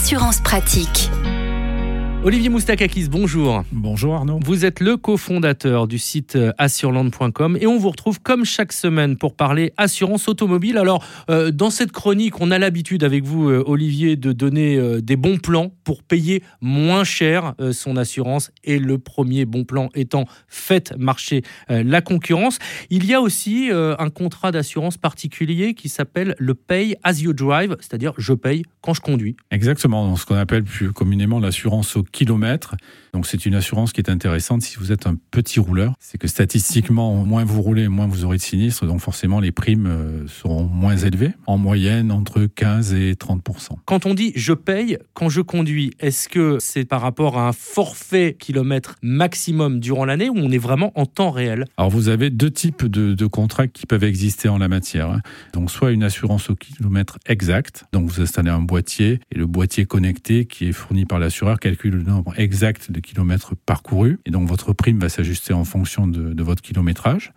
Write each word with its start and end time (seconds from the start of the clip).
Assurance 0.00 0.40
pratique. 0.40 1.10
Olivier 2.24 2.48
Moustakakis, 2.48 3.08
bonjour. 3.08 3.62
Bonjour 3.70 4.16
Arnaud. 4.16 4.40
Vous 4.44 4.64
êtes 4.64 4.80
le 4.80 4.96
cofondateur 4.96 5.86
du 5.86 5.98
site 5.98 6.34
euh, 6.34 6.50
assureland.com 6.58 7.56
et 7.60 7.68
on 7.68 7.78
vous 7.78 7.90
retrouve 7.90 8.20
comme 8.20 8.44
chaque 8.44 8.72
semaine 8.72 9.16
pour 9.16 9.36
parler 9.36 9.72
assurance 9.76 10.26
automobile. 10.26 10.78
Alors, 10.78 11.06
euh, 11.30 11.52
dans 11.52 11.70
cette 11.70 11.92
chronique, 11.92 12.40
on 12.40 12.50
a 12.50 12.58
l'habitude 12.58 13.04
avec 13.04 13.22
vous, 13.22 13.48
euh, 13.48 13.62
Olivier, 13.64 14.16
de 14.16 14.32
donner 14.32 15.00
des 15.00 15.14
bons 15.14 15.38
plans 15.38 15.70
pour 15.84 16.02
payer 16.02 16.42
moins 16.60 17.04
cher 17.04 17.54
son 17.72 17.96
assurance 17.96 18.50
et 18.64 18.78
le 18.78 18.98
premier 18.98 19.44
bon 19.44 19.64
plan 19.64 19.88
étant 19.94 20.24
faites 20.48 20.94
marcher 20.98 21.42
la 21.68 22.00
concurrence. 22.00 22.58
Il 22.90 23.06
y 23.06 23.14
a 23.14 23.20
aussi 23.20 23.70
un 23.72 24.10
contrat 24.10 24.52
d'assurance 24.52 24.96
particulier 24.96 25.74
qui 25.74 25.88
s'appelle 25.88 26.34
le 26.38 26.54
Pay 26.54 26.96
as 27.04 27.20
you 27.20 27.32
drive, 27.32 27.76
c'est-à-dire 27.80 28.12
je 28.18 28.32
paye 28.34 28.64
quand 28.82 28.94
je 28.94 29.00
conduis. 29.00 29.36
Exactement, 29.50 30.14
ce 30.16 30.26
qu'on 30.26 30.36
appelle 30.36 30.64
plus 30.64 30.92
communément 30.92 31.40
l'assurance 31.40 31.96
au 31.96 32.02
kilomètre. 32.10 32.76
Donc 33.12 33.26
c'est 33.26 33.46
une 33.46 33.54
assurance 33.54 33.92
qui 33.92 34.00
est 34.00 34.10
intéressante 34.10 34.62
si 34.62 34.76
vous 34.76 34.92
êtes 34.92 35.06
un 35.06 35.16
petit 35.30 35.60
rouleur. 35.60 35.94
C'est 35.98 36.18
que 36.18 36.28
statistiquement, 36.28 37.14
moins 37.24 37.44
vous 37.44 37.62
roulez, 37.62 37.88
moins 37.88 38.06
vous 38.06 38.24
aurez 38.24 38.36
de 38.36 38.42
sinistres. 38.42 38.86
Donc 38.86 39.00
forcément, 39.00 39.40
les 39.40 39.52
primes 39.52 39.86
euh, 39.86 40.26
seront 40.28 40.64
moins 40.64 40.96
élevées. 40.96 41.32
En 41.46 41.58
moyenne, 41.58 42.12
entre 42.12 42.46
15 42.46 42.94
et 42.94 43.14
30% 43.14 43.70
Quand 43.86 44.06
on 44.06 44.14
dit 44.14 44.32
je 44.36 44.52
paye 44.52 44.98
quand 45.14 45.28
je 45.28 45.40
conduis, 45.40 45.92
est-ce 46.00 46.28
que 46.28 46.58
c'est 46.60 46.84
par 46.84 47.00
rapport 47.00 47.38
à 47.38 47.48
un 47.48 47.52
forfait 47.52 48.36
kilomètre 48.38 48.96
maximum 49.02 49.80
durant 49.80 50.04
l'année 50.04 50.28
ou 50.28 50.36
on 50.36 50.50
est 50.50 50.58
vraiment 50.58 50.92
en 50.94 51.06
temps 51.06 51.30
réel? 51.30 51.64
Alors 51.76 51.90
vous 51.90 52.08
avez 52.08 52.30
deux 52.30 52.50
types 52.50 52.86
de, 52.86 53.26
contrats 53.26 53.68
qui 53.68 53.86
peuvent 53.86 54.04
exister 54.04 54.48
en 54.48 54.58
la 54.58 54.68
matière. 54.68 55.10
Hein. 55.10 55.20
Donc 55.52 55.70
soit 55.70 55.90
une 55.90 56.02
assurance 56.02 56.50
au 56.50 56.54
kilomètre 56.54 57.18
exact. 57.26 57.84
Donc 57.92 58.08
vous 58.08 58.20
installez 58.20 58.50
un 58.50 58.60
boîtier 58.60 59.20
et 59.32 59.38
le 59.38 59.46
boîtier 59.46 59.86
connecté 59.86 60.44
qui 60.46 60.68
est 60.68 60.72
fourni 60.72 61.04
par 61.04 61.18
l'assureur 61.18 61.58
calcule 61.58 61.97
le 61.98 62.10
nombre 62.10 62.38
exact 62.38 62.90
de 62.90 63.00
kilomètres 63.00 63.54
parcourus. 63.54 64.18
Et 64.24 64.30
donc 64.30 64.48
votre 64.48 64.72
prime 64.72 64.98
va 64.98 65.08
s'ajuster 65.08 65.52
en 65.52 65.64
fonction 65.64 66.06
de, 66.06 66.42
votre 66.42 66.62
kilométrage. 66.62 67.32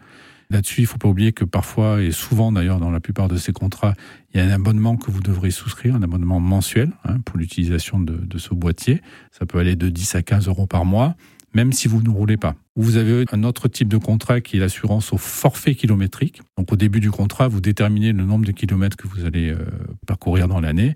Là-dessus, 0.50 0.82
il 0.82 0.84
ne 0.84 0.88
faut 0.88 0.98
pas 0.98 1.08
oublier 1.08 1.32
que 1.32 1.46
parfois, 1.46 2.02
et 2.02 2.12
souvent 2.12 2.52
d'ailleurs 2.52 2.80
dans 2.80 2.92
la 2.92 3.00
plupart 3.00 3.28
de 3.28 3.38
ces 3.38 3.54
contrats, 3.54 3.94
il 4.34 4.40
y 4.40 4.44
a 4.44 4.46
un 4.46 4.52
abonnement 4.52 4.98
que 4.98 5.10
vous 5.10 5.22
devrez 5.22 5.50
souscrire, 5.50 5.96
un 5.96 6.04
abonnement 6.04 6.40
mensuel 6.40 6.92
hein, 7.06 7.20
pour 7.26 7.38
l'utilisation 7.38 8.00
de, 8.00 8.38
ce 8.38 8.54
boîtier. 8.54 9.02
Ça 9.32 9.46
peut 9.46 9.60
aller 9.60 9.76
de 9.76 9.90
10 9.90 10.16
à 10.16 10.24
15 10.24 10.48
euros 10.48 10.68
par 10.68 10.84
mois, 10.84 11.16
même 11.54 11.72
si 11.72 11.88
vous 11.88 12.02
ne 12.02 12.10
roulez 12.10 12.38
pas. 12.38 12.56
Vous 12.76 12.98
avez 12.98 13.26
un 13.32 13.44
autre 13.44 13.70
type 13.70 13.88
de 13.88 13.98
contrat 13.98 14.42
qui 14.42 14.58
est 14.58 14.60
l'assurance 14.60 15.14
au 15.14 15.18
forfait 15.18 15.76
kilométrique. 15.76 16.42
Donc 16.58 16.72
au 16.72 16.76
début 16.76 17.00
du 17.00 17.12
contrat, 17.12 17.48
vous 17.48 17.62
déterminez 17.62 18.12
le 18.12 18.26
nombre 18.26 18.46
de 18.46 18.52
kilomètres 18.52 18.98
que 18.98 19.08
vous 19.08 19.26
allez 19.26 19.50
euh, 19.50 19.66
parcourir 20.06 20.50
dans 20.50 20.60
l'année. 20.60 20.96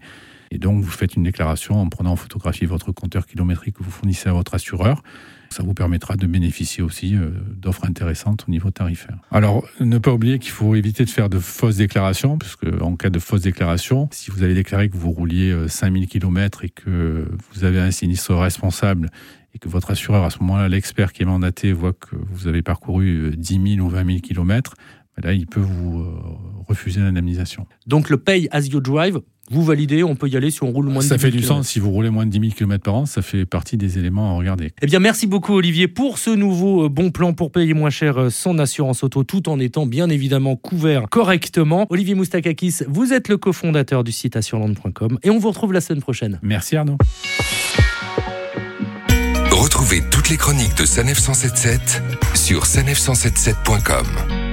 Et 0.51 0.57
donc, 0.57 0.83
vous 0.83 0.91
faites 0.91 1.15
une 1.15 1.23
déclaration 1.23 1.75
en 1.75 1.89
prenant 1.89 2.11
en 2.11 2.15
photographie 2.15 2.65
votre 2.65 2.91
compteur 2.91 3.25
kilométrique 3.25 3.77
que 3.77 3.83
vous 3.83 3.91
fournissez 3.91 4.29
à 4.29 4.33
votre 4.33 4.53
assureur. 4.53 5.01
Ça 5.49 5.63
vous 5.63 5.73
permettra 5.73 6.15
de 6.15 6.27
bénéficier 6.27 6.83
aussi 6.83 7.15
euh, 7.15 7.29
d'offres 7.55 7.85
intéressantes 7.85 8.45
au 8.47 8.51
niveau 8.51 8.71
tarifaire. 8.71 9.17
Alors, 9.31 9.65
ne 9.79 9.97
pas 9.97 10.11
oublier 10.11 10.39
qu'il 10.39 10.51
faut 10.51 10.75
éviter 10.75 11.05
de 11.05 11.09
faire 11.09 11.29
de 11.29 11.39
fausses 11.39 11.77
déclarations, 11.77 12.37
parce 12.37 12.57
en 12.81 12.95
cas 12.95 13.09
de 13.09 13.19
fausse 13.19 13.41
déclaration, 13.41 14.09
si 14.11 14.31
vous 14.31 14.43
avez 14.43 14.53
déclaré 14.53 14.89
que 14.89 14.97
vous 14.97 15.11
rouliez 15.11 15.55
5000 15.67 16.03
euh, 16.03 16.07
km 16.07 16.63
et 16.63 16.69
que 16.69 17.27
vous 17.53 17.63
avez 17.63 17.79
un 17.79 17.91
sinistre 17.91 18.33
responsable 18.33 19.09
et 19.53 19.59
que 19.59 19.69
votre 19.69 19.91
assureur, 19.91 20.23
à 20.23 20.29
ce 20.29 20.39
moment-là, 20.39 20.67
l'expert 20.67 21.13
qui 21.13 21.23
est 21.23 21.25
mandaté, 21.25 21.71
voit 21.71 21.93
que 21.93 22.15
vous 22.31 22.47
avez 22.47 22.61
parcouru 22.61 23.31
10 23.37 23.55
euh, 23.55 23.75
000 23.77 23.87
ou 23.87 23.89
20 23.89 24.05
000 24.05 24.19
km, 24.19 24.73
là, 25.23 25.31
il 25.31 25.47
peut 25.47 25.61
vous 25.61 26.05
refuser 26.67 26.99
l'indemnisation. 26.99 27.65
Donc, 27.87 28.09
le 28.09 28.17
pay 28.17 28.49
as 28.51 28.67
you 28.67 28.81
drive, 28.81 29.21
vous 29.51 29.63
validez, 29.63 30.03
on 30.03 30.15
peut 30.15 30.27
y 30.27 30.35
aller 30.35 30.49
si 30.49 30.63
on 30.63 30.71
roule 30.71 30.87
moins 30.87 31.03
de 31.03 31.07
Ça 31.07 31.17
fait 31.17 31.31
du 31.31 31.43
sens, 31.43 31.67
si 31.67 31.79
vous 31.79 31.91
roulez 31.91 32.09
moins 32.09 32.25
de 32.25 32.31
10 32.31 32.39
000 32.39 32.51
km 32.53 32.83
par 32.83 32.95
an, 32.95 33.05
ça 33.05 33.21
fait 33.21 33.45
partie 33.45 33.77
des 33.77 33.99
éléments 33.99 34.31
à 34.31 34.37
regarder. 34.37 34.71
Eh 34.81 34.85
bien, 34.85 34.99
merci 34.99 35.27
beaucoup 35.27 35.53
Olivier 35.53 35.87
pour 35.87 36.17
ce 36.17 36.31
nouveau 36.31 36.85
euh, 36.85 36.89
bon 36.89 37.11
plan 37.11 37.33
pour 37.33 37.51
payer 37.51 37.73
moins 37.73 37.89
cher 37.89 38.17
euh, 38.17 38.29
son 38.29 38.57
assurance 38.59 39.03
auto, 39.03 39.23
tout 39.23 39.49
en 39.49 39.59
étant 39.59 39.85
bien 39.85 40.09
évidemment 40.09 40.55
couvert 40.55 41.07
correctement. 41.09 41.85
Olivier 41.89 42.15
Moustakakis, 42.15 42.79
vous 42.87 43.13
êtes 43.13 43.27
le 43.27 43.37
cofondateur 43.37 44.03
du 44.03 44.11
site 44.11 44.35
assureland.com 44.35 45.19
et 45.23 45.29
on 45.29 45.37
vous 45.37 45.49
retrouve 45.49 45.73
la 45.73 45.81
semaine 45.81 46.01
prochaine. 46.01 46.39
Merci 46.41 46.75
Arnaud. 46.75 46.97
Retrouvez 49.51 50.01
toutes 50.11 50.29
les 50.29 50.37
chroniques 50.37 50.75
de 50.77 50.85
Sanef 50.85 51.19
177 51.19 52.01
sur 52.33 52.63
sanef177.com. 52.63 54.44